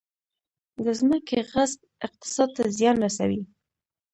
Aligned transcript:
د 0.83 0.85
ځمکې 0.99 1.37
غصب 1.51 1.79
اقتصاد 2.05 2.49
ته 2.55 2.63
زیان 2.77 2.95
رسوي 3.05 3.41